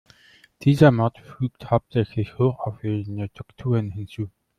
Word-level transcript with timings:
Diese 0.63 0.89
Mod 0.89 1.19
fügt 1.19 1.69
hauptsächlich 1.69 2.39
hochauflösende 2.39 3.29
Texturen 3.29 3.91
hinzu. 3.91 4.31